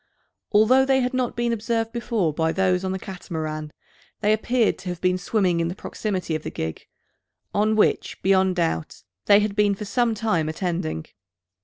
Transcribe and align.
Although 0.51 0.83
they 0.83 1.01
had 1.01 1.13
not 1.13 1.35
been 1.35 1.53
observed 1.53 1.91
before 1.91 2.33
by 2.33 2.51
those 2.51 2.83
on 2.83 2.91
the 2.91 2.97
Catamaran, 2.97 3.71
they 4.21 4.33
appeared 4.33 4.79
to 4.79 4.89
have 4.89 4.99
been 4.99 5.19
swimming 5.19 5.59
in 5.59 5.67
the 5.67 5.75
proximity 5.75 6.33
of 6.33 6.41
the 6.41 6.49
gig, 6.49 6.87
on 7.53 7.75
which, 7.75 8.19
beyond 8.23 8.55
doubt, 8.55 9.03
they 9.25 9.41
had 9.41 9.55
been 9.55 9.75
for 9.75 9.85
some 9.85 10.15
time 10.15 10.49
attending. 10.49 11.05